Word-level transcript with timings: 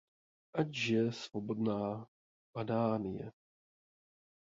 Ať 0.53 0.67
žije 0.73 1.11
svobodná 1.11 2.07
Padánie! 2.53 3.31